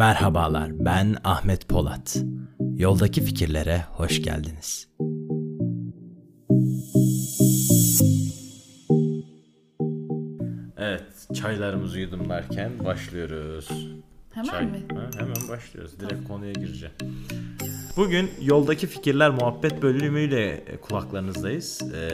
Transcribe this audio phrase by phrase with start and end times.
[0.00, 2.16] Merhabalar, ben Ahmet Polat.
[2.76, 4.88] Yoldaki fikirlere hoş geldiniz.
[10.78, 13.68] Evet, çaylarımızı yudumlarken başlıyoruz.
[14.30, 14.66] Hemen Çay.
[14.66, 14.84] mi?
[14.94, 16.00] Ha, hemen başlıyoruz.
[16.00, 16.94] Direkt konuya gireceğim.
[17.96, 21.82] Bugün yoldaki fikirler muhabbet bölümüyle kulaklarınızdayız.
[21.94, 22.10] Ee,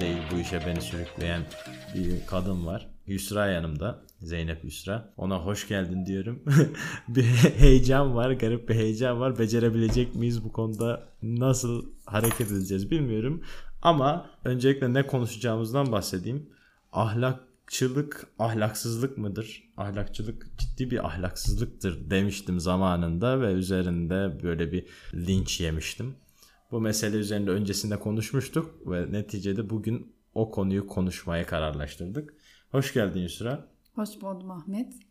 [0.00, 1.42] değil bu işe beni sürükleyen
[1.94, 2.88] bir kadın var.
[3.06, 4.02] Yusra yanımda.
[4.20, 5.12] Zeynep Yusra.
[5.16, 6.42] Ona hoş geldin diyorum.
[7.08, 7.24] bir
[7.58, 9.38] heyecan var, garip bir heyecan var.
[9.38, 11.08] Becerebilecek miyiz bu konuda?
[11.22, 13.42] Nasıl hareket edeceğiz bilmiyorum.
[13.82, 16.50] Ama öncelikle ne konuşacağımızdan bahsedeyim.
[16.92, 19.62] Ahlakçılık ahlaksızlık mıdır?
[19.76, 26.14] Ahlakçılık ciddi bir ahlaksızlıktır demiştim zamanında ve üzerinde böyle bir linç yemiştim.
[26.70, 32.34] Bu mesele üzerinde öncesinde konuşmuştuk ve neticede bugün o konuyu konuşmaya kararlaştırdık.
[32.70, 33.68] Hoş geldin Yusra.
[33.94, 34.92] Hoş buldum Ahmet.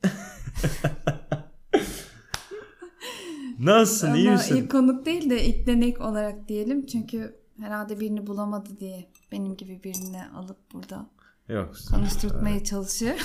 [3.60, 4.14] Nasılsın?
[4.14, 4.56] iyi Ama misin?
[4.56, 6.86] ilk konuk değil de ilk denek olarak diyelim.
[6.86, 11.10] Çünkü herhalde birini bulamadı diye benim gibi birini alıp burada
[11.50, 11.76] Yok.
[11.92, 13.16] konuşturtmaya çalışıyor.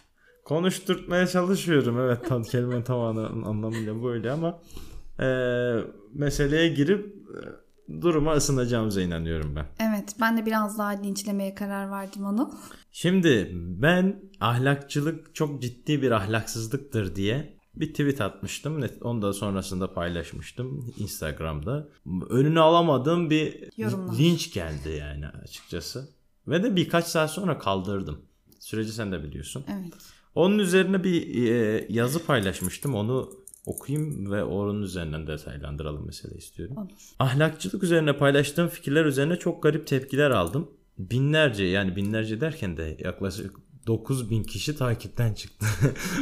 [0.44, 1.98] Konuşturtmaya çalışıyorum.
[2.00, 4.62] Evet tam kelimenin tam anla- anlamıyla böyle ama
[5.20, 7.38] eee, meseleye girip e,
[8.00, 9.66] duruma ısınacağımıza inanıyorum ben.
[9.80, 12.54] evet ben de biraz daha linçlemeye karar verdim onu.
[12.92, 18.84] Şimdi ben ahlakçılık çok ciddi bir ahlaksızlıktır diye bir tweet atmıştım.
[19.02, 21.88] Onu da sonrasında paylaşmıştım Instagram'da.
[22.30, 24.18] Önünü alamadığım bir Yorumlar.
[24.18, 26.08] linç geldi yani açıkçası.
[26.48, 28.22] Ve de birkaç saat sonra kaldırdım.
[28.58, 29.64] Süreci sen de biliyorsun.
[29.68, 29.94] Evet.
[30.34, 32.94] Onun üzerine bir e, yazı paylaşmıştım.
[32.94, 33.30] Onu
[33.66, 36.76] okuyayım ve onun üzerinden detaylandıralım mesele istiyorum.
[36.76, 37.14] Olur.
[37.18, 40.70] Ahlakçılık üzerine paylaştığım fikirler üzerine çok garip tepkiler aldım.
[40.98, 45.66] Binlerce yani binlerce derken de yaklaşık 9000 kişi takipten çıktı.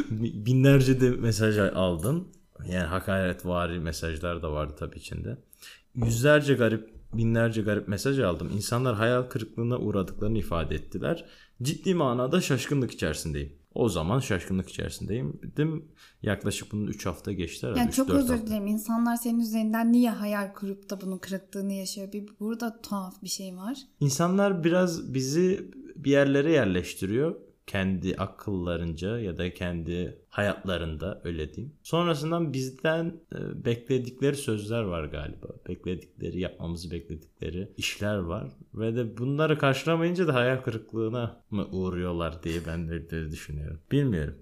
[0.11, 2.27] binlerce de mesaj aldım.
[2.67, 5.37] Yani hakaretvari mesajlar da vardı tabii içinde.
[5.95, 8.49] Yüzlerce garip, binlerce garip mesaj aldım.
[8.55, 11.25] İnsanlar hayal kırıklığına uğradıklarını ifade ettiler.
[11.61, 13.58] Ciddi manada şaşkınlık içerisindeyim.
[13.73, 15.39] O zaman şaşkınlık içerisindeyim.
[15.43, 15.85] Dedim
[16.21, 17.79] yaklaşık bunun 3 hafta geçti herhalde.
[17.79, 18.67] Yani 3-4 çok özür dilerim.
[18.67, 22.11] İnsanlar senin üzerinden niye hayal kurup da bunun kırıklığını yaşıyor?
[22.13, 23.77] Bir burada tuhaf bir şey var.
[23.99, 27.35] İnsanlar biraz bizi bir yerlere yerleştiriyor.
[27.69, 31.75] Kendi akıllarınca ya da kendi hayatlarında öyle diyeyim.
[31.83, 35.47] Sonrasından bizden e, bekledikleri sözler var galiba.
[35.67, 38.47] Bekledikleri, yapmamızı bekledikleri işler var.
[38.73, 43.79] Ve de bunları karşılamayınca da hayal kırıklığına mı uğruyorlar diye ben de düşünüyorum.
[43.91, 44.35] Bilmiyorum.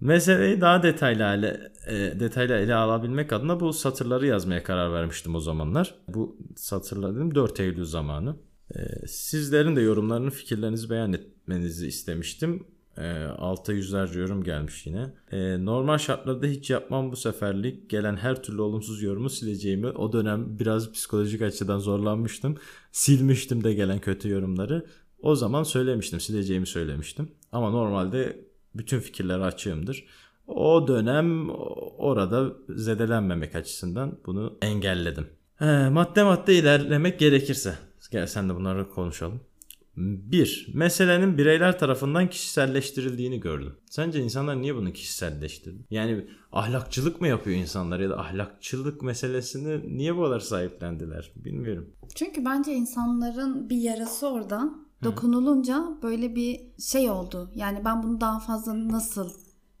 [0.00, 5.40] Meseleyi daha detaylı hale, e, detaylı ele alabilmek adına bu satırları yazmaya karar vermiştim o
[5.40, 5.94] zamanlar.
[6.08, 8.36] Bu satırlar dedim 4 Eylül zamanı.
[8.76, 12.66] E, sizlerin de yorumlarını, fikirlerinizi beyan etmenizi istemiştim.
[12.96, 15.14] E, alta yüzlerce yorum gelmiş yine.
[15.32, 17.90] E, normal şartlarda hiç yapmam bu seferlik.
[17.90, 22.56] Gelen her türlü olumsuz yorumu sileceğimi o dönem biraz psikolojik açıdan zorlanmıştım.
[22.92, 24.86] Silmiştim de gelen kötü yorumları.
[25.18, 27.30] O zaman söylemiştim, sileceğimi söylemiştim.
[27.52, 30.04] Ama normalde bütün fikirlere açığımdır.
[30.46, 31.50] O dönem
[31.98, 35.26] orada zedelenmemek açısından bunu engelledim.
[35.56, 37.74] He, madde madde ilerlemek gerekirse.
[38.14, 39.40] Gel sen de bunları konuşalım.
[39.96, 43.76] Bir, meselenin bireyler tarafından kişiselleştirildiğini gördüm.
[43.90, 45.84] Sence insanlar niye bunu kişiselleştirdi?
[45.90, 51.32] Yani ahlakçılık mı yapıyor insanlar ya da ahlakçılık meselesini niye bu kadar sahiplendiler?
[51.36, 51.90] Bilmiyorum.
[52.14, 57.50] Çünkü bence insanların bir yarası orada dokunulunca böyle bir şey oldu.
[57.54, 59.30] Yani ben bunu daha fazla nasıl?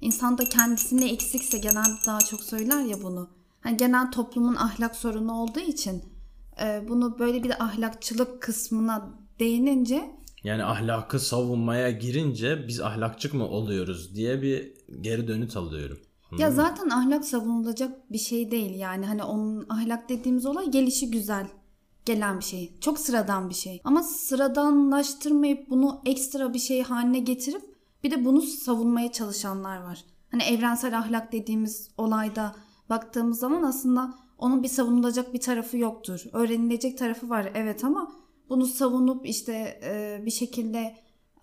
[0.00, 3.28] İnsan da kendisine eksikse genel daha çok söyler ya bunu.
[3.60, 6.13] Hani genel toplumun ahlak sorunu olduğu için
[6.62, 9.10] e, bunu böyle bir de ahlakçılık kısmına
[9.40, 10.10] değinince
[10.44, 15.98] Yani ahlakı savunmaya girince biz ahlakçık mı oluyoruz diye bir geri dönüt alıyorum.
[16.38, 21.46] ya zaten ahlak savunulacak bir şey değil yani hani onun ahlak dediğimiz olay gelişi güzel
[22.04, 22.78] gelen bir şey.
[22.80, 23.80] Çok sıradan bir şey.
[23.84, 27.62] Ama sıradanlaştırmayıp bunu ekstra bir şey haline getirip
[28.04, 30.04] bir de bunu savunmaya çalışanlar var.
[30.30, 32.54] Hani evrensel ahlak dediğimiz olayda
[32.90, 36.24] baktığımız zaman aslında onun bir savunulacak bir tarafı yoktur.
[36.32, 38.12] Öğrenilecek tarafı var evet ama
[38.48, 40.96] bunu savunup işte e, bir şekilde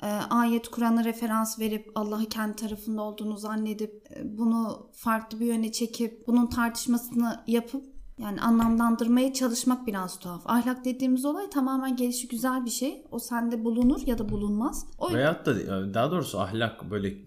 [0.03, 5.71] e, ayet Kur'an'a referans verip Allah'ı kendi tarafında olduğunu zannedip e, bunu farklı bir yöne
[5.71, 7.85] çekip bunun tartışmasını yapıp
[8.17, 10.41] yani anlamlandırmaya çalışmak biraz tuhaf.
[10.45, 13.03] Ahlak dediğimiz olay tamamen gelişi güzel bir şey.
[13.11, 14.85] O sende bulunur ya da bulunmaz.
[14.97, 17.17] O Veyahut da daha doğrusu ahlak böyle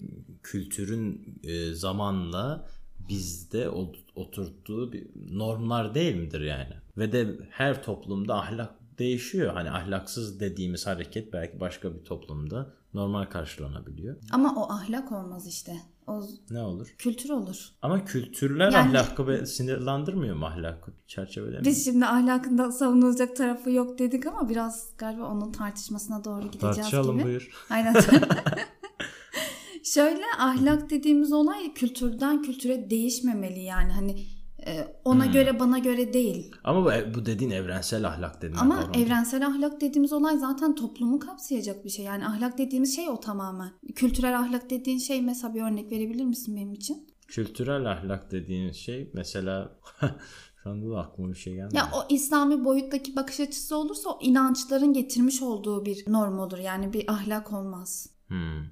[0.43, 2.69] kültürün e, zamanla
[3.08, 6.74] bizde ot- oturttuğu bir normlar değil midir yani?
[6.96, 9.52] Ve de her toplumda ahlak değişiyor.
[9.54, 14.16] Hani ahlaksız dediğimiz hareket belki başka bir toplumda normal karşılanabiliyor.
[14.32, 15.76] Ama o ahlak olmaz işte.
[16.06, 16.94] O Ne olur?
[16.98, 17.68] kültür olur.
[17.82, 21.64] Ama kültürler Yani- ahlakı sinirlendirmiyor mu ahlakı çerçevelemiyor?
[21.64, 27.16] Biz şimdi ahlakında savunulacak tarafı yok dedik ama biraz galiba onun tartışmasına doğru gideceğiz Tartışalım
[27.18, 27.26] gibi.
[27.26, 27.66] buyur.
[27.70, 27.94] Aynen.
[29.94, 34.26] Şöyle ahlak dediğimiz olay kültürden kültüre değişmemeli yani hani
[34.67, 35.32] e, ona Hmm.
[35.32, 36.52] göre bana göre değil.
[36.64, 39.02] Ama bu, bu dediğin evrensel ahlak dediğin Ama kavram.
[39.02, 42.05] evrensel ahlak dediğimiz olay zaten toplumu kapsayacak bir şey.
[42.05, 43.70] Yani ahlak dediğimiz şey o tamamen.
[43.94, 47.06] Kültürel ahlak dediğin şey mesela bir örnek verebilir misin benim için?
[47.29, 49.79] Kültürel ahlak dediğin şey mesela
[50.62, 51.76] şu anda da aklıma bir şey gelmedi.
[51.76, 56.58] Ya o İslami boyuttaki bakış açısı olursa o inançların getirmiş olduğu bir norm olur.
[56.58, 58.06] Yani bir ahlak olmaz.
[58.29, 58.64] Hmm.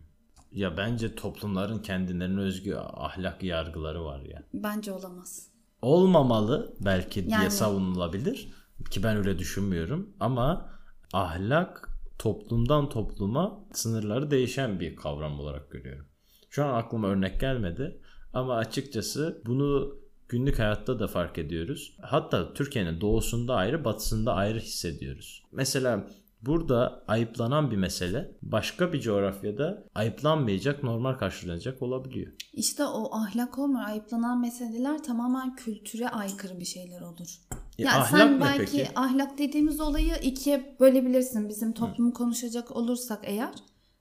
[0.52, 4.42] Ya bence toplumların kendilerine özgü ahlak yargıları var ya.
[4.54, 5.48] Bence olamaz.
[5.82, 7.50] Olmamalı belki diye Yani.
[7.50, 8.48] savunulabilir
[8.90, 10.70] ki ben öyle düşünmüyorum ama
[11.12, 11.88] ahlak
[12.18, 16.06] toplumdan topluma sınırları değişen bir kavram olarak görüyorum.
[16.50, 18.00] Şu an aklıma örnek gelmedi
[18.32, 19.96] ama açıkçası bunu
[20.28, 21.96] günlük hayatta da fark ediyoruz.
[22.02, 25.42] Hatta Türkiye'nin doğusunda ayrı, batısında ayrı hissediyoruz.
[25.52, 26.06] Mesela
[26.46, 32.32] burada ayıplanan bir mesele başka bir coğrafyada ayıplanmayacak, normal karşılanacak olabiliyor.
[32.52, 33.84] İşte o ahlak olmuyor.
[33.86, 37.38] Ayıplanan meseleler tamamen kültüre aykırı bir şeyler olur.
[37.78, 38.88] E, Ya ahlak sen belki peki?
[38.94, 41.48] ahlak dediğimiz olayı ikiye bölebilirsin.
[41.48, 43.52] Bizim toplumu konuşacak olursak eğer.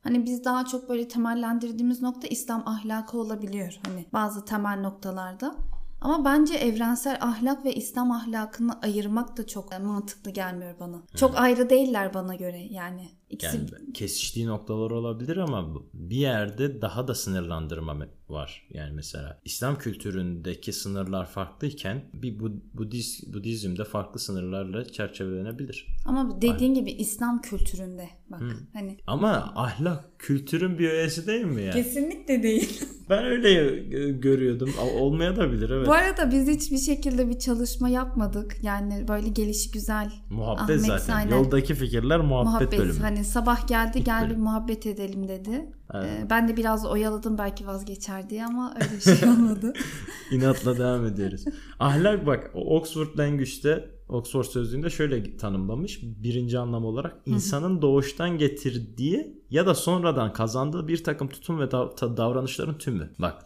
[0.03, 3.79] Hani biz daha çok böyle temellendirdiğimiz nokta İslam ahlakı olabiliyor.
[3.87, 5.55] Hani bazı temel noktalarda.
[6.01, 11.01] Ama bence evrensel ahlak ve İslam ahlakını ayırmak da çok mantıklı gelmiyor bana.
[11.15, 13.09] Çok ayrı değiller bana göre yani.
[13.31, 17.95] İkisi Yani kesiştiği noktalar olabilir ama bir yerde daha da sınırlandırma
[18.29, 18.67] var.
[18.73, 25.87] Yani mesela İslam kültüründeki sınırlar farklıyken bir bu, Budiz, Budizm'de farklı sınırlarla çerçevelenebilir.
[26.05, 28.41] ama dediğin gibi İslam kültüründe bak
[28.73, 31.73] hani Ama ahlak kültürün bir öğesi değil mi yani?
[31.73, 32.81] kesinlikle değil.
[33.09, 33.79] Ben öyle
[34.11, 34.69] görüyordum.
[34.99, 35.87] Olmaya da bilir evet.
[35.87, 38.57] Bu arada biz hiçbir şekilde bir çalışma yapmadık.
[38.63, 41.13] Yani böyle gelişi güzel muhabbet Ahmet zaten.
[41.15, 41.31] aynen.
[41.35, 42.79] Yoldaki fikirler muhabbet, muhabbet.
[42.79, 42.99] bölümü.
[42.99, 45.71] Hani sabah geldi gel bir muhabbet edelim dedi.
[45.93, 46.05] Evet.
[46.05, 49.73] Ee, ben de biraz oyaladım belki vazgeçer diye ama öyle bir şey olmadı.
[50.31, 51.45] İnatla devam ediyoruz.
[51.79, 55.99] Ahlak bak Oxford Language'de Oxford sözlüğünde şöyle tanımlamış.
[56.03, 61.71] Birinci anlam olarak insanın doğuştan getirdiği ya da sonradan kazandığı bir takım tutum ve
[62.17, 63.13] davranışların tümü.
[63.19, 63.45] Bak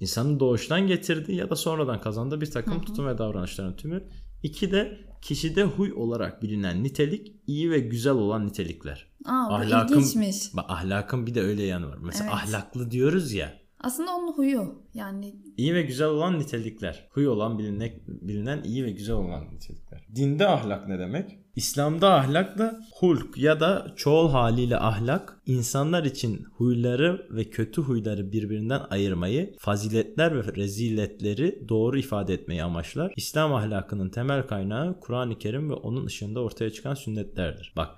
[0.00, 4.04] insanın doğuştan getirdiği ya da sonradan kazandığı bir takım tutum ve davranışların tümü.
[4.42, 9.06] İki de kişide huy olarak bilinen nitelik iyi ve güzel olan nitelikler.
[9.24, 10.56] Aa bu Ahlakın- ilginçmiş.
[10.56, 11.98] Bak ahlakın bir de öyle yanı var.
[12.00, 12.34] Mesela Evet.
[12.34, 13.60] ahlaklı diyoruz ya.
[13.80, 14.82] Aslında onun huyu.
[14.94, 17.08] Yani İyi ve güzel olan nitelikler.
[17.10, 20.06] Huy olan bilinen, bilinen iyi ve güzel olan nitelikler.
[20.14, 21.38] Dinde ahlak ne demek?
[21.56, 28.32] İslam'da ahlak da hulk ya da çoğul haliyle ahlak insanlar için huyları ve kötü huyları
[28.32, 33.12] birbirinden ayırmayı, faziletler ve reziletleri doğru ifade etmeyi amaçlar.
[33.16, 37.72] İslam ahlakının temel kaynağı Kur'an-ı Kerim ve onun ışığında ortaya çıkan sünnetlerdir.
[37.76, 37.88] Bak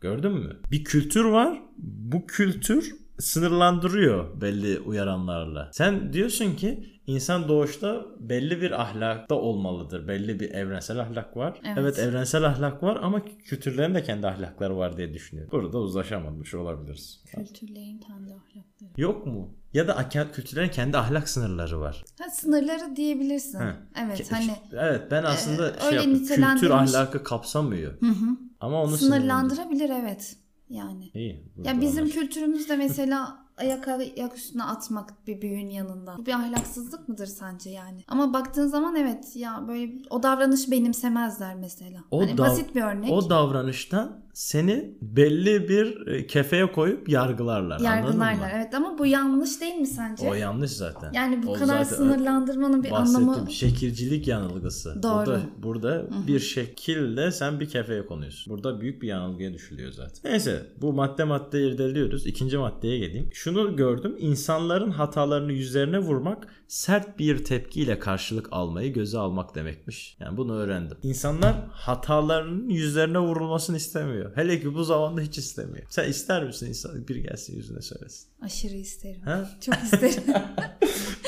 [0.00, 0.60] Gördün mü?
[0.70, 1.62] Bir kültür var.
[1.76, 5.70] Bu kültür sınırlandırıyor belli uyaranlarla.
[5.72, 10.08] Sen diyorsun ki insan doğuşta belli bir ahlakta olmalıdır.
[10.08, 11.60] Belli bir evrensel ahlak var.
[11.64, 11.78] Evet.
[11.78, 15.52] Evet, evrensel ahlak var ama kültürlerin de kendi ahlakları var diye düşünüyorum.
[15.52, 17.24] Burada uzlaşamamış olabiliriz.
[17.36, 18.90] kültürlerin kendi ahlakları.
[18.96, 19.54] Yok mu?
[19.74, 22.04] Ya da kültürlerin kendi ahlak sınırları var.
[22.20, 23.58] Ha, sınırları diyebilirsin.
[23.58, 23.76] Ha.
[24.04, 26.26] Evet Ke- hani Evet ben aslında Ee, şey öyle yaptım.
[26.26, 28.00] Kültür ahlakı kapsamıyor.
[28.00, 30.36] hı hı, Ama onu sınırlandırabilir evet.
[30.70, 31.10] Yani.
[31.14, 31.44] İyi.
[31.64, 32.20] Ya bizim anlaştık.
[32.20, 36.16] kültürümüzde mesela ayak ayak üstüne atmak bir büyüğün yanında.
[36.18, 38.04] Bu bir ahlaksızlık mıdır sence yani?
[38.08, 42.00] Ama baktığın zaman evet ya böyle o davranış benimsemezler mesela.
[42.10, 43.10] O hani dav- basit bir örnek.
[43.12, 47.80] O davranıştan seni belli bir e, kefeye koyup yargılarlar.
[47.80, 50.30] Yargılarlar evet ama bu yanlış değil mi sence?
[50.30, 51.12] O yanlış zaten.
[51.12, 55.02] yani bu O kadar sınırlandırmanın bir anlamı Şekilcilik yanılgısı.
[55.02, 55.14] Doğru.
[55.16, 58.52] Burada, burada bir şekilde sen bir kefeye konuyorsun.
[58.52, 60.30] Burada büyük bir yanılgıya düşülüyor zaten.
[60.32, 62.26] Neyse bu madde madde irdeliyoruz.
[62.26, 63.30] İkinci maddeye geleyim.
[63.50, 64.16] Şunu gördüm.
[64.18, 70.16] İnsanların hatalarını yüzlerine vurmak sert bir tepkiyle karşılık almayı göze almak demekmiş.
[70.20, 70.96] Yani bunu öğrendim.
[71.02, 74.36] İnsanlar hatalarının yüzlerine vurulmasını istemiyor.
[74.36, 75.86] Hele ki bu zamanda hiç istemiyor.
[75.88, 78.28] Sen ister misin insan bir gelsin yüzüne söylesin?
[78.42, 79.22] aşırı isterim.
[79.24, 79.50] Ha?
[79.60, 80.22] Çok isterim.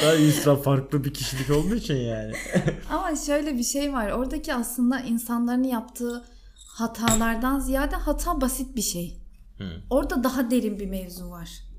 [0.02, 2.32] Daha yüzden farklı bir kişilik olduğu için yani.
[2.90, 4.10] Ama şöyle bir şey var.
[4.10, 6.24] Oradaki aslında insanların yaptığı
[6.68, 9.18] hatalardan ziyade hata basit bir şey.
[9.58, 9.64] Hı.
[9.90, 11.71] Orada daha derin bir mevzu var.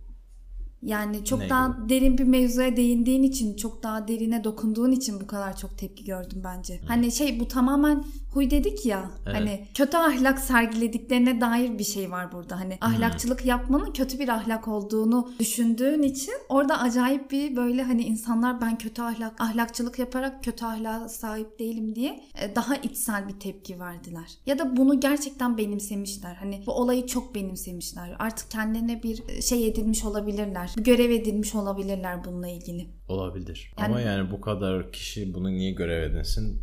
[0.86, 5.28] Yani çok Ne daha derin bir mevzuya değindiğin için, çok daha derine dokunduğun için bu
[5.28, 6.82] kadar çok tepki gördüm bence.
[6.88, 9.36] Hani şey bu tamamen huy dedik ya Evet.
[9.36, 12.60] hani kötü ahlak sergilediklerine dair bir şey var burada.
[12.60, 18.62] Hani ahlakçılık yapmanın kötü bir ahlak olduğunu düşündüğün için orada acayip bir böyle hani insanlar
[18.62, 23.80] ben kötü ahlak ahlakçılık yaparak kötü ahlaka sahip değilim diye e, daha içsel bir tepki
[23.80, 24.38] verdiler.
[24.46, 26.36] Ya da bunu gerçekten benimsemişler.
[26.36, 28.16] Hani bu olayı çok benimsemişler.
[28.20, 30.73] Artık kendilerine bir şey edilmiş olabilirler.
[30.78, 32.88] Görev edilmiş olabilirler bununla ilgili.
[33.08, 33.74] Olabilir.
[33.80, 36.62] Yani- Ama yani bu kadar kişi bunu niye görev edinsin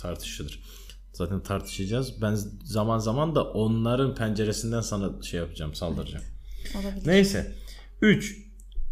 [0.00, 0.62] tartışılır.
[1.12, 2.22] Zaten tartışacağız.
[2.22, 6.24] Ben zaman zaman da onların penceresinden sana şey yapacağım, saldıracağım.
[6.76, 7.06] Olabilir.
[7.06, 7.54] Neyse.
[8.02, 8.48] 3.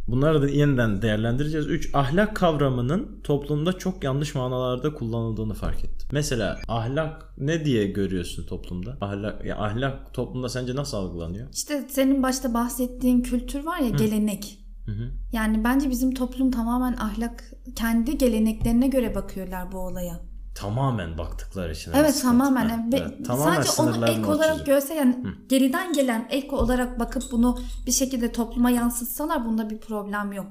[0.08, 1.66] Bunları da yeniden değerlendireceğiz.
[1.66, 1.90] 3.
[1.94, 5.95] Ahlak kavramının toplumda çok yanlış manalarda kullanıldığını fark ettim.
[6.12, 8.96] Mesela ahlak ne diye görüyorsun toplumda?
[9.00, 11.48] Ahlak ya ahlak toplumda sence nasıl algılanıyor?
[11.52, 14.58] İşte senin başta bahsettiğin kültür var ya gelenek.
[14.86, 15.10] Hı hı.
[15.32, 17.44] Yani bence bizim toplum tamamen ahlak
[17.76, 20.20] kendi geleneklerine göre bakıyorlar bu olaya.
[20.54, 21.92] Tamamen baktıkları için.
[21.94, 22.38] Evet sıkıntı.
[22.38, 22.68] tamamen.
[22.68, 25.16] Ha, Ve evet, tamamen sadece onu ek olarak görse yani
[25.48, 30.46] geriden gelen ek olarak bakıp bunu bir şekilde topluma yansıtsalar bunda bir problem yok.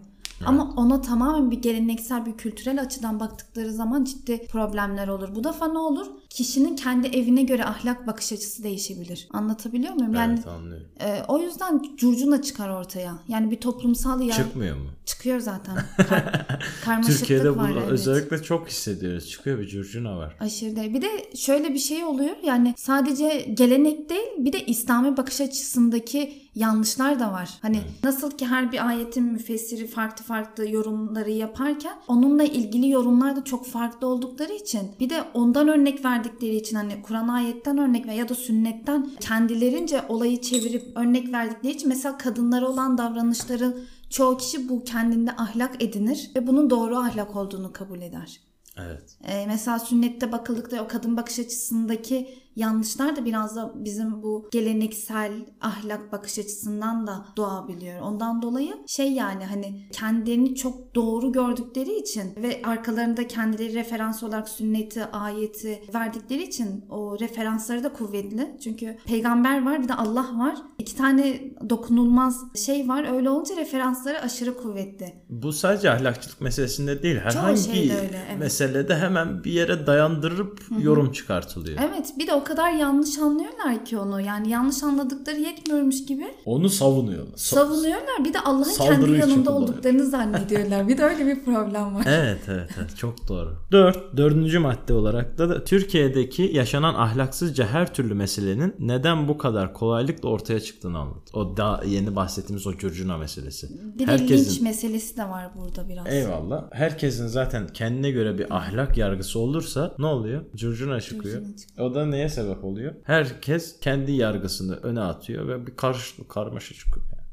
[0.46, 5.36] Ama ona tamamen bir geleneksel bir kültürel açıdan baktıkları zaman ciddi problemler olur.
[5.36, 6.08] Bu defa ne olur?
[6.36, 9.28] Kişinin kendi evine göre ahlak bakış açısı değişebilir.
[9.34, 10.14] Anlatabiliyor muyum?
[10.14, 10.88] Yani Evet anlıyorum.
[11.00, 13.14] e, o yüzden curcuna çıkar ortaya.
[13.28, 14.90] Yani bir toplumsal yer Çıkmıyor mu?
[15.06, 15.76] çıkıyor zaten.
[16.10, 16.48] Kar-
[16.86, 17.70] karmaşıklık Türkiye'de var.
[17.70, 17.90] bunu evet.
[17.92, 19.30] özellikle çok hissediyoruz.
[19.30, 20.36] Çıkıyor bir curcuna var.
[20.40, 20.94] Aşırı değil.
[20.94, 22.36] Bir de şöyle bir şey oluyor.
[22.44, 27.50] Yani sadece gelenek değil bir de İslami bakış açısındaki yanlışlar da var.
[27.62, 33.44] Hani nasıl ki her bir ayetin müfessiri farklı farklı yorumları yaparken onunla ilgili yorumlar da
[33.44, 38.14] çok farklı oldukları için bir de ondan örnek verdikleri için hani Kur'an ayetten örnek ver
[38.14, 43.76] ya da sünnetten kendilerince olayı çevirip örnek verdikleri için mesela kadınlara olan davranışların
[44.10, 48.40] çoğu kişi bu kendinde ahlak edinir ve bunun doğru ahlak olduğunu kabul eder.
[48.78, 49.18] Evet.
[49.24, 55.32] Ee, mesela sünnette bakıldıkta o kadın bakış açısındaki yanlışlar da biraz da bizim bu geleneksel
[55.62, 58.00] ahlak bakış açısından da doğabiliyor.
[58.02, 64.50] Ondan dolayı şey yani hani kendilerini çok doğru gördükleri için ve arkalarında kendileri referans olarak
[64.50, 68.58] sünneti, ayeti verdikleri için o referansları da kuvvetli.
[68.64, 70.56] Çünkü peygamber var bir de Allah var.
[70.80, 73.16] İki tane dokunulmaz şey var.
[73.16, 75.14] Öyle olunca referansları aşırı kuvvetli.
[75.30, 77.18] Bu sadece ahlakçılık meselesinde değil.
[77.18, 78.40] Herhangi öyle, evet.
[78.40, 81.80] meselede hemen bir yere dayandırıp yorum çıkartılıyor.
[81.90, 84.22] Evet bir de o kadar yanlış anlıyorlar ki onu.
[84.22, 87.28] Yani yanlış anladıkları yetmiyormuş gibi Onu savunuyor.
[87.28, 88.26] Sa- savunuyorlar.
[88.26, 89.70] Bir de Allah'ın Saldırı kendi için yanında kullanıyor.
[89.74, 90.88] olduklarını zannediyorlar.
[90.88, 92.04] Bir de öyle bir problem var.
[92.08, 93.56] Evet evet evet çok doğru.
[93.72, 94.18] 4.
[94.18, 100.30] Dördüncü madde olarak da, da Türkiye'deki yaşanan ahlaksızca her türlü meselenin neden bu kadar kolaylıkla
[100.30, 101.30] ortaya çıktığını anlat.
[101.34, 103.70] O da yeni bahsettiğimiz o curcuna meselesi.
[104.00, 106.08] Bir de linç meselesi de var burada biraz.
[106.08, 106.64] Eyvallah.
[106.72, 110.42] Herkesin zaten kendine göre bir ahlak yargısı olursa ne oluyor?
[110.56, 111.42] Curcuna çıkıyor.
[111.42, 112.96] Curcuna O da neye sebep oluyor?
[113.04, 117.06] Herkes kendi yargısını öne atıyor ve bir karış karmaşa çıkıyor.
[117.16, 117.26] Yani.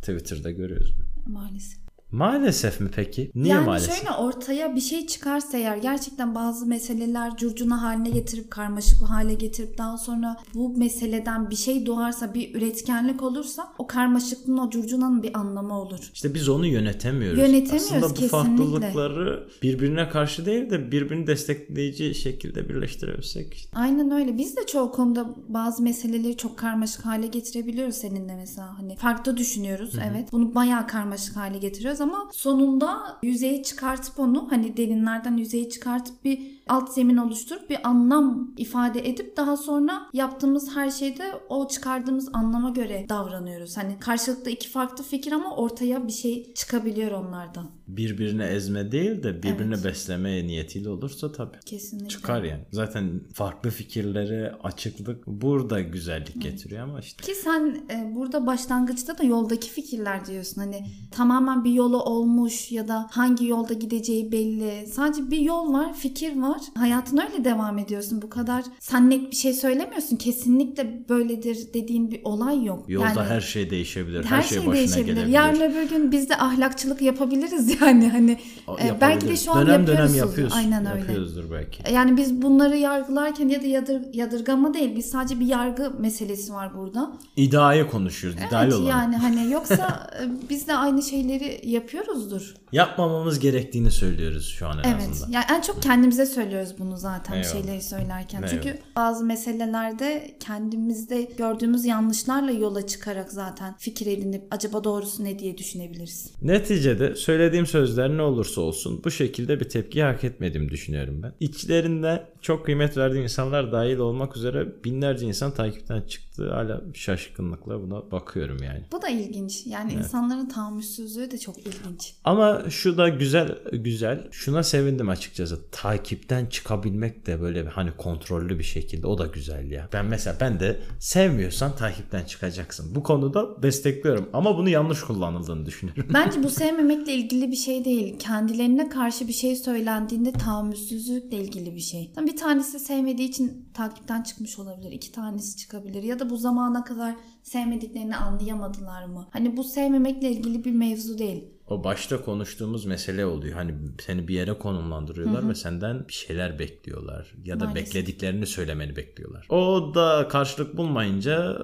[0.00, 0.94] Twitter'da görüyoruz.
[1.26, 1.81] Maalesef.
[2.12, 3.30] Maalesef mi peki?
[3.34, 3.94] Niye yani maalesef?
[3.94, 9.78] şöyle ortaya bir şey çıkarsa eğer gerçekten bazı meseleler curcuna haline getirip karmaşık hale getirip
[9.78, 15.38] daha sonra bu meseleden bir şey doğarsa bir üretkenlik olursa o karmaşıklığın o curcunanın bir
[15.38, 16.10] anlamı olur.
[16.14, 17.38] İşte biz onu yönetemiyoruz.
[17.38, 18.28] Yönetemiyoruz Aslında bu kesinlikle.
[18.28, 23.68] farklılıkları birbirine karşı değil de birbirini destekleyici şekilde birleştirebilsek.
[23.74, 24.38] Aynen öyle.
[24.38, 28.78] Biz de çoğu konuda bazı meseleleri çok karmaşık hale getirebiliyoruz seninle mesela.
[28.78, 30.32] Hani farklı düşünüyoruz evet.
[30.32, 36.61] Bunu bayağı karmaşık hale getiriyoruz ama sonunda yüzeye çıkartıp onu hani derinlerden yüzeye çıkartıp bir
[36.68, 42.70] alt zemin oluşturup bir anlam ifade edip daha sonra yaptığımız her şeyde o çıkardığımız anlama
[42.70, 43.76] göre davranıyoruz.
[43.76, 47.70] Hani karşılıklı iki farklı fikir ama ortaya bir şey çıkabiliyor onlardan.
[47.88, 49.84] Birbirine ezme değil de birbirine Evet.
[49.84, 51.56] besleme niyetiyle olursa tabii.
[51.66, 52.08] Kesinlikle.
[52.08, 52.62] Çıkar yani.
[52.72, 57.24] Zaten farklı fikirlere açıklık burada güzellik getiriyor ama işte.
[57.24, 60.60] Ki sen e, burada başlangıçta da yoldaki fikirler diyorsun.
[60.60, 64.86] Hani tamamen bir yolu olmuş ya da hangi yolda gideceği belli.
[64.86, 66.51] Sadece bir yol var, fikir var.
[66.78, 68.22] Hayatına öyle devam ediyorsun.
[68.22, 70.16] Bu kadar sen net bir şey söylemiyorsun.
[70.16, 72.84] Kesinlikle böyledir dediğin bir olay yok.
[72.88, 74.24] Yolda Yani her şey değişebilir.
[74.24, 75.06] her Her, şey, şey başına değişebilir.
[75.14, 75.32] gelebilir.
[75.34, 78.08] Yarın öbür gün biz de ahlakçılık yapabiliriz yani.
[78.08, 78.38] Hani
[78.82, 80.54] e, belki de şu an dönem dönem yapıyoruz.
[80.56, 80.98] Aynen öyle.
[81.00, 81.92] Yapıyoruzdur belki.
[81.92, 84.96] Yani biz bunları yargılarken ya da yadır, yadırgama değil.
[84.96, 87.12] Biz sadece bir yargı meselesi var burada.
[87.36, 88.40] İdeayı konuşuyoruz.
[88.48, 88.90] ideal Evet olan.
[88.90, 92.54] yani hani yoksa e, biz de aynı şeyleri yapıyoruzdur.
[92.72, 95.08] Yapmamamız gerektiğini söylüyoruz şu an en Evet.
[95.10, 95.32] azından.
[95.32, 97.52] Yani en çok kendimize söylüyoruz bunu zaten Eyvallah.
[97.52, 98.38] şeyleri söylerken.
[98.42, 98.50] Eyvallah.
[98.50, 105.58] Çünkü bazı meselelerde kendimizde gördüğümüz yanlışlarla yola çıkarak zaten fikir edinip acaba doğrusu ne diye
[105.58, 106.30] düşünebiliriz.
[106.42, 111.32] Neticede söylediğim sözler ne olursa olsun bu şekilde bir tepki hak etmediğimi düşünüyorum ben.
[111.40, 116.31] İçlerinde çok kıymet verdiğim insanlar dahil olmak üzere binlerce insan takipten çıktı.
[116.38, 118.84] Hala şaşkınlıkla buna bakıyorum yani.
[118.92, 119.66] Bu da ilginç.
[119.66, 122.14] Yani insanların tahammülsüzlüğü de çok ilginç.
[122.24, 124.28] Ama şu da güzel güzel.
[124.30, 125.70] Şuna sevindim açıkçası.
[125.70, 129.88] Takipten çıkabilmek de böyle hani kontrollü bir şekilde o da güzel ya.
[129.92, 132.94] Ben mesela ben de sevmiyorsan takipten çıkacaksın.
[132.94, 136.06] Bu konuda destekliyorum ama bunu yanlış kullanıldığını düşünüyorum.
[136.14, 138.18] Bence bu sevmemekle ilgili bir şey değil.
[138.18, 142.12] Kendilerine karşı bir şey söylendiğinde tahammülsüzlükle ilgili bir şey.
[142.26, 144.92] Bir tanesi sevmediği için takipten çıkmış olabilir.
[144.92, 146.02] iki tanesi çıkabilir.
[146.02, 149.28] Ya da bu zamana kadar sevmediklerini anlayamadılar mı?
[149.30, 151.44] Hani bu sevmemekle ilgili bir mevzu değil.
[151.68, 153.54] O başta konuştuğumuz mesele oluyor.
[153.54, 153.74] Hani
[154.06, 157.34] seni bir yere konumlandırıyorlar ve senden bir şeyler bekliyorlar.
[157.44, 157.86] Ya da Maalesef.
[157.86, 159.46] beklediklerini söylemeni bekliyorlar.
[159.50, 161.58] O da karşılık bulmayınca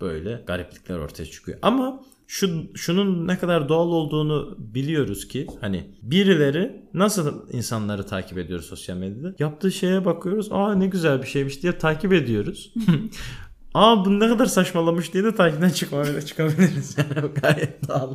[0.00, 1.58] böyle gariplikler ortaya çıkıyor.
[1.62, 8.66] Ama şu şunun ne kadar doğal olduğunu biliyoruz ki hani birileri nasıl insanları takip ediyoruz
[8.66, 9.34] sosyal medyada?
[9.38, 12.74] Yaptığı şeye bakıyoruz aa ne güzel bir şeymiş diye takip ediyoruz
[13.74, 18.14] aa bu ne kadar saçmalamış diye de takipten çıkmaya çıkabiliriz yani gayet doğal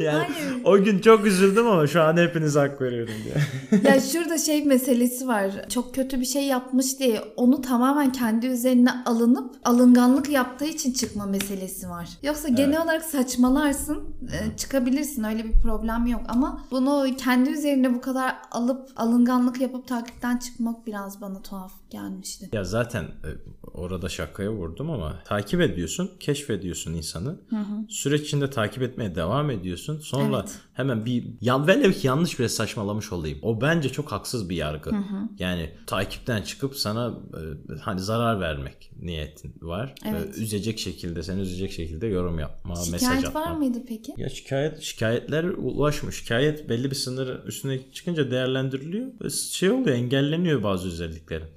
[0.00, 0.64] yani Hayır.
[0.64, 3.82] o gün çok üzüldüm ama şu an hepinize hak veriyorum diye.
[3.94, 5.50] ya şurada şey meselesi var.
[5.68, 11.26] Çok kötü bir şey yapmış diye onu tamamen kendi üzerine alınıp alınganlık yaptığı için çıkma
[11.26, 12.08] meselesi var.
[12.22, 15.24] Yoksa genel olarak saçmalarsın, e, çıkabilirsin.
[15.24, 20.86] Öyle bir problem yok ama bunu kendi üzerine bu kadar alıp alınganlık yapıp takipten çıkmak
[20.86, 22.48] biraz bana tuhaf gelmişti.
[22.52, 23.30] Ya zaten e,
[23.74, 27.40] orada şakaya vurdum ama takip ediyorsun, keşfediyorsun insanı.
[27.88, 29.98] Süreç içinde takip etmeye devam ediyorsun.
[29.98, 30.58] Sonra Evet.
[30.72, 33.38] hemen bir ya velev ki yanlış bile saçmalamış olayım.
[33.42, 34.90] O bence çok haksız bir yargı.
[35.38, 37.40] Yani takipten çıkıp sana e,
[37.80, 39.94] hani zarar vermek niyetin var.
[40.06, 40.38] Evet.
[40.38, 43.40] E, üzecek şekilde, seni üzecek şekilde yorum yapma, mesaj Şikayet atma.
[43.40, 44.14] var mıydı peki?
[44.16, 46.16] Ya şikayet şikayetler ulaşmış.
[46.16, 49.30] Şikayet belli bir sınır üstüne çıkınca değerlendiriliyor.
[49.30, 51.48] Şey oluyor engelleniyor bazı özelliklerin.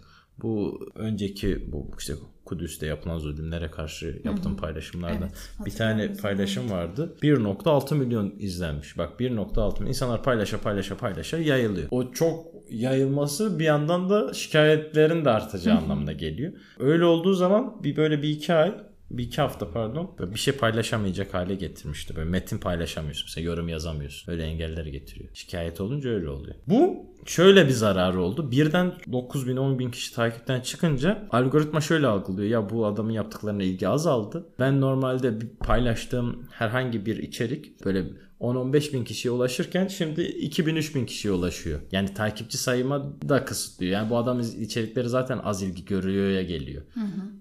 [0.41, 2.13] Bu önceki bu işte
[2.45, 7.15] Kudüs'te yapılan zulümlere karşı yaptığım paylaşımlarda Evet, bir tane paylaşım vardı.
[7.21, 8.97] 1.6 milyon izlenmiş.
[8.97, 11.87] Bak 1.6 milyon insanlar paylaşa paylaşa paylaşa yayılıyor.
[11.91, 16.53] O çok yayılması bir yandan da şikayetlerin de artacağı anlamına geliyor.
[16.79, 18.73] Öyle olduğu zaman bir böyle bir iki ay
[19.11, 22.15] bir iki hafta pardon bir şey paylaşamayacak hale getirmişti.
[22.15, 23.25] Böyle metin paylaşamıyorsun.
[23.25, 24.31] Mesela yorum yazamıyorsun.
[24.31, 25.29] Öyle engelleri getiriyor.
[25.33, 26.55] Şikayet olunca öyle oluyor.
[26.67, 28.51] Bu şöyle bir zararı oldu.
[28.51, 32.49] Birden 9 bin 10 bin kişi takipten çıkınca algoritma şöyle algılıyor.
[32.49, 34.45] Ya bu adamın yaptıklarına ilgi azaldı.
[34.59, 38.05] Ben normalde paylaştığım herhangi bir içerik böyle
[38.43, 41.79] 10-15 bin kişiye ulaşırken şimdi 2000-3000 kişiye ulaşıyor.
[41.91, 43.91] Yani takipçi sayıma da kısıtlıyor.
[43.91, 46.83] Yani bu adam içerikleri zaten az ilgi görüyor ya geliyor.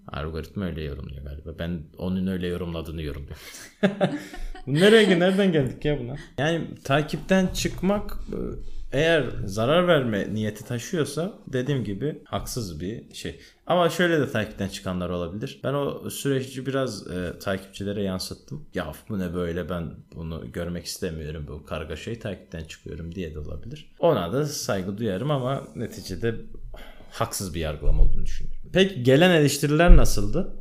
[0.08, 1.58] Algoritma öyle yorumluyor galiba.
[1.58, 3.42] Ben onun öyle yorumladığını yorumluyorum.
[4.66, 6.16] Nereye nereden geldik ya buna?
[6.38, 8.38] Yani takipten çıkmak e,
[8.92, 13.40] eğer zarar verme niyeti taşıyorsa dediğim gibi haksız bir şey.
[13.66, 15.60] Ama şöyle de takipten çıkanlar olabilir.
[15.64, 18.66] Ben o süreci biraz e, takipçilere yansıttım.
[18.74, 23.94] Ya bu ne böyle ben bunu görmek istemiyorum bu kargaşayı takipten çıkıyorum diye de olabilir.
[23.98, 26.34] Ona da saygı duyarım ama neticede
[27.10, 28.70] haksız bir yargılama olduğunu düşünüyorum.
[28.72, 30.56] Peki gelen eleştiriler nasıldı?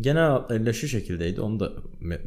[0.00, 1.40] Genel şu şekildeydi.
[1.40, 1.72] Onu da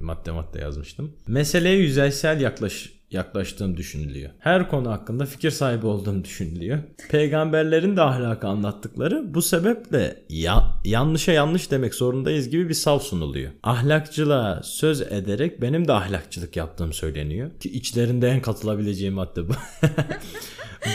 [0.02, 1.16] madde madde yazmıştım.
[1.28, 4.30] Meseleye yüzeysel yaklaş yaklaştığım düşünülüyor.
[4.40, 6.80] Her konu hakkında fikir sahibi olduğum düşünülüyor.
[7.10, 13.52] Peygamberlerin de ahlakı anlattıkları bu sebeple ya, yanlışa yanlış demek zorundayız gibi bir sav sunuluyor.
[13.64, 17.52] Ahlakçılığa söz ederek benim de ahlakçılık yaptığım söyleniyor.
[17.60, 19.54] Ki içlerinde en katılabileceğim madde bu.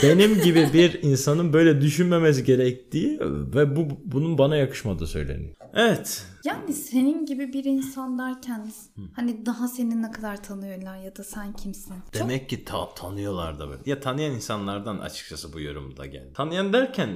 [0.03, 3.19] benim gibi bir insanın böyle düşünmemesi gerektiği
[3.55, 5.55] ve bu bunun bana yakışmadığı söyleniyor.
[5.73, 6.25] Evet.
[6.45, 8.71] Yani senin gibi bir insan derken
[9.13, 11.93] hani daha seni ne kadar tanıyorlar ya da sen kimsin?
[11.93, 13.81] Çok Demek ki ta- tanıyorlar da böyle.
[13.85, 16.33] Ya tanıyan insanlardan açıkçası bu yorum da geldi.
[16.33, 17.09] Tanıyan derken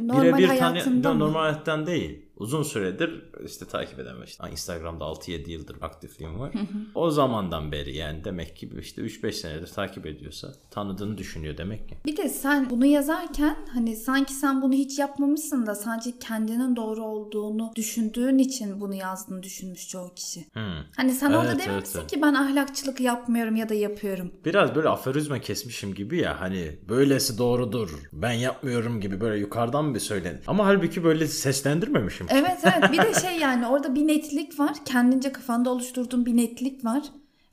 [0.00, 2.22] birebir hayatında tanıyan, normal hayattan değil.
[2.36, 4.26] Uzun süredir işte takip eden var.
[4.26, 6.52] İşte Instagram'da 6-7 yıldır aktifliğim var.
[6.94, 11.96] o zamandan beri yani demek ki işte 3-5 senedir takip ediyorsa tanıdığını düşünüyor demek ki.
[12.06, 17.02] Bir de sen bunu yazarken hani sanki sen bunu hiç yapmamışsın da sadece kendinin doğru
[17.02, 20.40] olduğunu düşündüğün için bunu yazdığını düşünmüş çoğu kişi.
[20.52, 20.62] Hmm.
[20.96, 24.32] Hani sen orada Evet, dememişsin evet, ki ben ahlakçılık yapmıyorum ya da yapıyorum.
[24.44, 30.00] Biraz böyle aforizma kesmişim gibi ya hani böylesi doğrudur ben yapmıyorum gibi böyle yukarıdan bir
[30.00, 30.40] söylen.
[30.46, 32.23] Ama halbuki böyle seslendirmemişim.
[32.30, 34.76] Evet evet bir de şey yani orada bir netlik var.
[34.84, 37.02] Kendince kafanda oluşturduğun bir netlik var.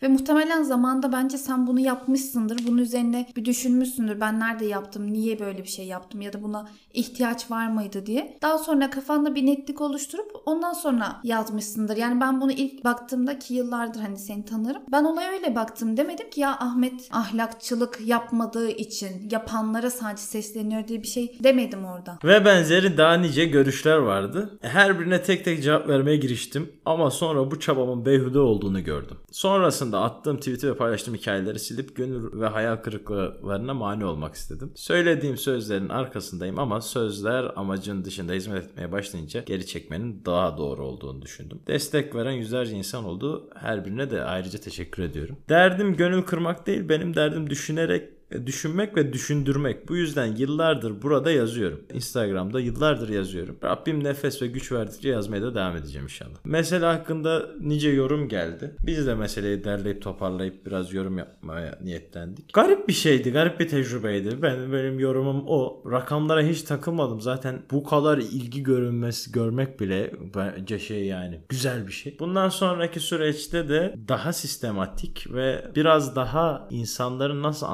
[0.04, 2.68] Ve muhtemelen zamanda bence sen bunu yapmışsındır.
[2.68, 4.22] Bunun üzerine bir düşünmüşsündür.
[4.22, 5.14] Ben nerede yaptım?
[5.14, 6.22] Niye böyle bir şey yaptım?
[6.22, 8.38] Ya da buna ihtiyaç var mıydı diye.
[8.42, 11.98] Daha sonra kafanda bir netlik oluşturup ondan sonra yazmışsındır.
[11.98, 14.82] Yani ben bunu ilk baktığımda ki yıllardır hani seni tanırım.
[14.92, 15.98] Ben olaya öyle baktım.
[15.98, 22.18] Demedim ki ya Ahmet ahlakçılık yapmadığı için yapanlara sadece sesleniyor diye bir şey demedim orada.
[22.24, 24.60] Ve benzeri daha nice görüşler vardı.
[24.62, 29.18] Her birine tek tek cevap vermeye giriştim ama sonra bu çabamın beyhude olduğunu gördüm.
[29.32, 34.72] Sonrasında attığım tweet'i ve paylaştığım hikayeleri silip gönül ve hayal kırıklıklarına mani olmak istedim.
[34.76, 41.22] Söylediğim sözlerin arkasındayım ama sözler amacın dışında hizmet etmeye başlayınca geri çekmenin daha doğru olduğunu
[41.22, 41.60] düşündüm.
[41.68, 43.50] Destek veren yüzlerce insan oldu.
[43.56, 45.38] Her birine de ayrıca teşekkür ediyorum.
[45.50, 49.90] Derdim gönül kırmak değil benim derdim düşünerek düşünmek ve düşündürmek.
[49.90, 51.82] Bu yüzden yıllardır burada yazıyorum.
[51.94, 53.58] Instagram'da yıllardır yazıyorum.
[53.64, 56.46] Rabbim nefes ve güç verdikçe yazmaya da devam edeceğim inşallah.
[56.46, 58.76] Mesele hakkında nice yorum geldi.
[58.86, 62.54] Biz de meseleyi derleyip toparlayıp biraz yorum yapmaya niyetlendik.
[62.54, 64.42] Garip bir şeydi, garip bir tecrübeydi.
[64.42, 65.84] Ben benim yorumum o.
[65.92, 67.22] Rakamlara hiç takılmadım.
[67.22, 72.20] Zaten bu kadar ilgi görünmesi görmek bile bence şey yani güzel bir şey.
[72.20, 77.66] Bundan sonraki süreçte de daha sistematik ve biraz daha insanların nasıl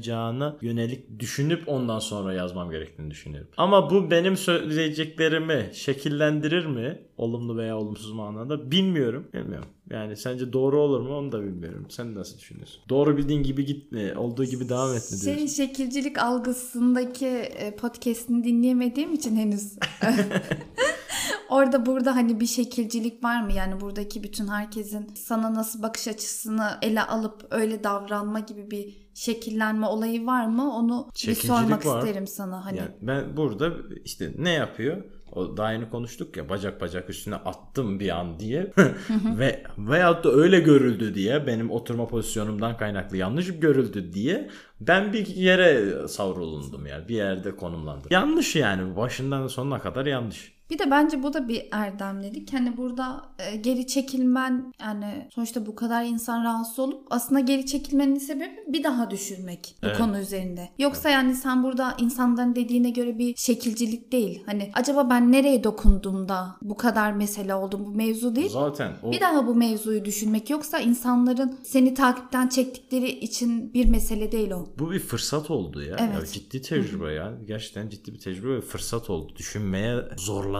[0.00, 3.50] anlayacağını yönelik düşünüp ondan sonra yazmam gerektiğini düşünüyorum.
[3.56, 6.98] Ama bu benim söyleyeceklerimi şekillendirir mi?
[7.16, 9.28] Olumlu veya olumsuz manada bilmiyorum.
[9.34, 9.68] Bilmiyorum.
[9.90, 11.86] Yani sence doğru olur mu onu da bilmiyorum.
[11.88, 12.82] Sen nasıl düşünüyorsun?
[12.88, 15.46] Doğru bildiğin gibi gitme, olduğu gibi devam etme diyorsun.
[15.46, 19.72] Şey şekilcilik algısındaki e, podcast'ini dinleyemediğim için henüz.
[21.50, 23.52] Orada burada hani bir şekilcilik var mı?
[23.52, 29.86] Yani buradaki bütün herkesin sana nasıl bakış açısını ele alıp öyle davranma gibi bir şekillenme
[29.86, 30.76] olayı var mı?
[30.76, 31.98] Onu bir sormak var.
[31.98, 32.64] isterim sana.
[32.64, 33.72] Hani Yani ben burada
[34.04, 35.04] işte ne yapıyor?
[35.32, 38.72] O daha yeni konuştuk ya bacak bacak üstüne attım bir an diye
[39.38, 45.26] ve veyahut da öyle görüldü diye benim oturma pozisyonumdan kaynaklı yanlış görüldü diye ben bir
[45.26, 48.06] yere savrulundum yani bir yerde konumlandım.
[48.10, 50.59] Yanlış yani başından sonuna kadar yanlış.
[50.70, 52.52] Bir de bence bu da bir erdemlilik.
[52.52, 58.18] Hani burada e, geri çekilmen yani sonuçta bu kadar insan rahatsız olup aslında geri çekilmenin
[58.18, 59.98] sebebi bir daha düşünmek bu Evet.
[59.98, 60.68] konu üzerinde.
[60.78, 64.42] Yoksa yani sen burada insanların dediğine göre bir şekilcilik değil.
[64.46, 68.48] Hani acaba ben nereye dokundum da bu kadar mesele oldu bu mevzu değil.
[68.50, 74.32] Zaten o Bir daha bu mevzuyu düşünmek yoksa insanların seni takipten çektikleri için bir mesele
[74.32, 74.66] değil o.
[74.78, 75.96] Bu bir fırsat oldu ya.
[76.00, 76.14] Evet.
[76.14, 77.32] Ya ciddi tecrübe ya.
[77.46, 79.32] Gerçekten ciddi bir tecrübe ve fırsat oldu.
[79.36, 79.96] Düşünmeye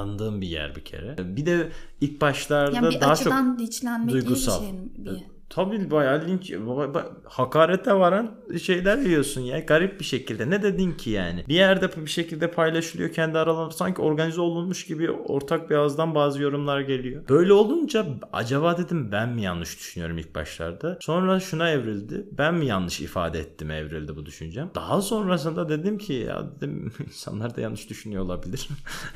[0.01, 1.37] zorlandığım bir yer bir kere.
[1.37, 1.69] Bir de
[2.01, 3.33] ilk başlarda Yani bir daha çok
[4.09, 4.63] duygusal.
[4.97, 5.40] Bir.
[5.51, 6.53] Tabii bayağı linç,
[7.25, 8.31] hakarete varan
[8.63, 9.59] şeyler yiyorsun ya.
[9.59, 10.51] Garip bir şekilde.
[10.51, 11.45] Ne dedin ki yani?
[11.49, 13.75] Bir yerde bir şekilde paylaşılıyor kendi aralarında.
[13.75, 17.29] Sanki organize olunmuş gibi ortak bir ağızdan bazı yorumlar geliyor.
[17.29, 20.99] Böyle olunca acaba dedim ben mi yanlış düşünüyorum ilk başlarda?
[21.01, 22.27] Sonra şuna evrildi.
[22.33, 24.71] Ben mi yanlış ifade ettim evrildi bu düşüncem.
[24.75, 28.69] Daha sonrasında dedim ki ya dedim insanlar da yanlış düşünüyor olabilir.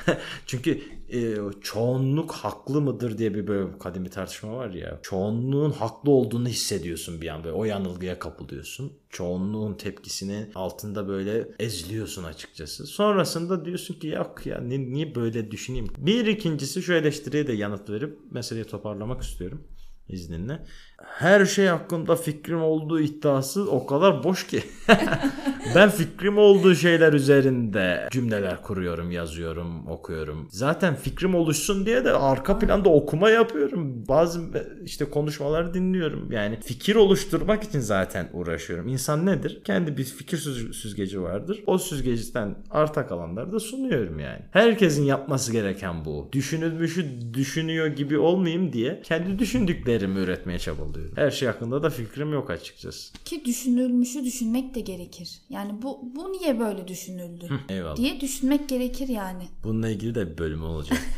[0.46, 0.80] Çünkü
[1.12, 4.98] e, çoğunluk haklı mıdır diye bir böyle kadim bir tartışma var ya.
[5.02, 8.92] Çoğunluğun haklı olduğunu hissediyorsun bir an böyle o yanılgıya kapılıyorsun.
[9.10, 12.86] Çoğunluğun tepkisini altında böyle eziliyorsun açıkçası.
[12.86, 15.86] Sonrasında diyorsun ki yok ya ni- niye böyle düşüneyim.
[15.98, 19.68] Bir ikincisi şu eleştiriye de yanıt verip meseleyi toparlamak istiyorum
[20.08, 20.66] izninle.
[21.04, 24.62] Her şey hakkında fikrim olduğu iddiası o kadar boş ki.
[25.74, 30.48] ben fikrim olduğu şeyler üzerinde cümleler kuruyorum, yazıyorum, okuyorum.
[30.50, 34.04] Zaten fikrim oluşsun diye de arka planda okuma yapıyorum.
[34.08, 34.40] Bazı
[34.84, 36.32] işte konuşmaları dinliyorum.
[36.32, 38.88] Yani fikir oluşturmak için zaten uğraşıyorum.
[38.88, 39.60] İnsan nedir?
[39.64, 41.62] Kendi bir fikir süz- süzgeci vardır.
[41.66, 44.40] O süzgeciden arta kalanları da sunuyorum yani.
[44.50, 46.28] Herkesin yapması gereken bu.
[46.32, 51.12] Düşünülmüşü düşünüyor gibi olmayayım diye kendi düşündüklerimi üretmeye çabalıyorum.
[51.16, 53.12] Her şey hakkında da fikrim yok açıkçası.
[53.24, 55.38] Ki düşünülmüşü düşünmek de gerekir.
[55.54, 57.96] Yani bu bu niye böyle düşünüldü Eyvallah.
[57.96, 59.42] diye düşünmek gerekir yani.
[59.64, 60.98] Bununla ilgili de bir bölüm olacak.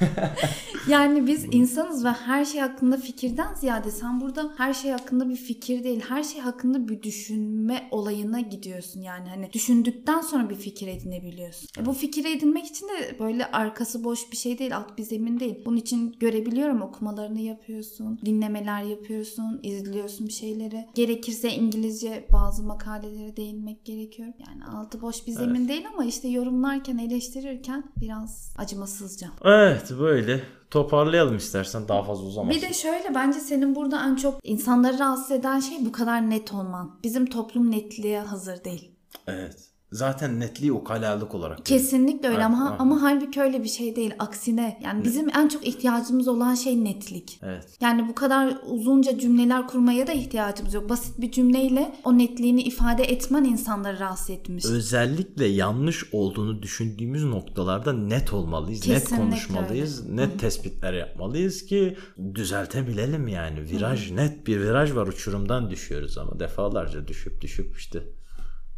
[0.88, 5.36] Yani biz insanız ve her şey hakkında fikirden ziyade sen burada her şey hakkında bir
[5.36, 9.00] fikir değil, her şey hakkında bir düşünme olayına gidiyorsun.
[9.00, 11.68] Yani hani düşündükten sonra bir fikir edinebiliyorsun.
[11.82, 15.40] E bu fikir edinmek için de böyle arkası boş bir şey değil, alt bir zemin
[15.40, 15.62] değil.
[15.66, 20.86] Bunun için görebiliyorum okumalarını yapıyorsun, dinlemeler yapıyorsun, izliyorsun bir şeyleri.
[20.94, 24.28] Gerekirse İngilizce bazı makalelere değinmek gerekiyor.
[24.48, 29.28] Yani altı boş bir zemin değil ama işte yorumlarken, eleştirirken biraz acımasızca.
[29.44, 30.40] evet böyle.
[30.70, 32.62] Toparlayalım istersen daha fazla uzamasın.
[32.62, 36.52] Bir de şöyle bence senin burada en çok insanları rahatsız eden şey bu kadar net
[36.52, 36.98] olman.
[37.04, 38.90] Bizim toplum netliğe hazır değil.
[39.26, 39.69] Evet.
[39.92, 41.66] Zaten netliği ukalalık olarak.
[41.66, 42.80] Kesinlikle öyle Evet, ama evet.
[42.80, 44.14] ama halbuki öyle bir şey değil.
[44.18, 47.40] Aksine yani bizim en çok ihtiyacımız olan şey netlik.
[47.42, 47.68] Evet.
[47.80, 50.88] Yani bu kadar uzunca cümleler kurmaya da ihtiyacımız yok.
[50.88, 54.64] Basit bir cümleyle o netliğini ifade etmen insanları rahatsız etmiş.
[54.64, 61.96] Özellikle yanlış olduğunu düşündüğümüz noktalarda net olmalıyız, Kesinlikle net konuşmalıyız, net tespitler yapmalıyız ki
[62.34, 63.60] düzeltebilelim yani.
[63.60, 68.02] Viraj net bir viraj var uçurumdan düşüyoruz ama defalarca düşüp düşüp işte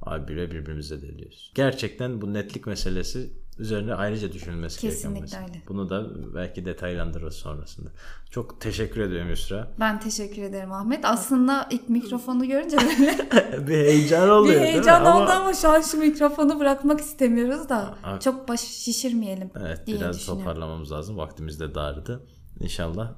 [0.03, 1.53] abi bile birbirimize deliyoruz.
[1.55, 5.41] Gerçekten bu netlik meselesi üzerine ayrıca düşünülmesi gereken Kesinlikle mesele.
[5.43, 5.63] öyle.
[5.69, 7.91] Bunu da belki detaylandırırız sonrasında.
[8.31, 9.71] Çok teşekkür ediyorum Yusra.
[9.81, 11.05] Ben teşekkür ederim Ahmet.
[11.05, 14.67] Aslında ilk mikrofonu görünce böyle bir heyecan bir oluyor mi?
[14.67, 19.51] heyecan Ama- oldu ama şu an şu mikrofonu bırakmak istemiyoruz da Aa, çok baş şişirmeyelim
[19.61, 21.17] Evet diye biraz toparlamamız lazım.
[21.17, 22.27] Vaktimiz de dardı.
[22.61, 23.13] İnşallah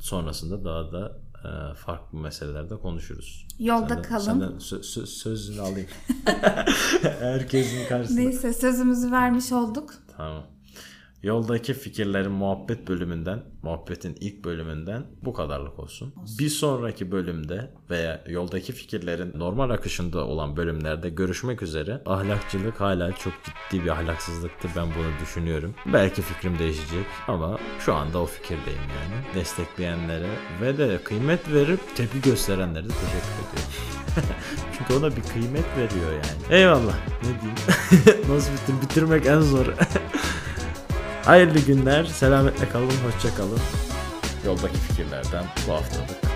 [0.00, 1.18] sonrasında daha da
[1.74, 3.46] farklı meselelerde konuşuruz.
[3.58, 4.20] Yolda Senden- kalın.
[4.24, 5.88] Senden sö- sö- sözünü alayım.
[7.20, 8.20] Herkesin karşısında.
[8.20, 9.94] Neyse sözümüzü vermiş olduk.
[10.16, 10.42] Tamam.
[11.26, 16.14] Yoldaki fikirlerin muhabbet bölümünden, muhabbetin ilk bölümünden bu kadarlık olsun.
[16.38, 22.02] Bir sonraki bölümde veya yoldaki fikirlerin normal akışında olan bölümlerde görüşmek üzere.
[22.06, 25.74] Ahlakçılık hala çok ciddi bir ahlaksızlıktır ben bunu düşünüyorum.
[25.92, 29.34] Belki fikrim değişecek ama şu anda o fikirdeyim yani.
[29.34, 30.30] Destekleyenlere
[30.62, 33.70] ve de kıymet verip tepki gösterenlere de teşekkür ediyorum.
[34.78, 36.60] Çünkü ona bir kıymet veriyor yani.
[36.60, 36.96] Eyvallah.
[37.22, 38.22] Ne diyeyim?
[38.34, 38.82] Nasıl bitir?
[38.82, 39.66] Bitirmek en zor.
[41.26, 42.04] Hayırlı günler.
[42.04, 42.86] Selametle kalın.
[42.86, 43.60] Hoşça kalın.
[44.46, 46.35] Yoldaki fikirlerden bu haftalık